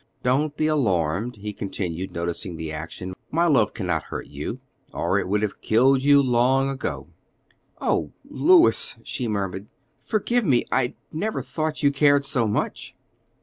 [0.23, 4.59] "Do not be alarmed," he continued, noticing the action; "my love cannot hurt you,
[4.91, 7.05] or it would have killed you long ago."
[7.79, 9.67] "Oh, Louis," she murmured,
[9.99, 12.95] "forgive me; I never thought you cared so much."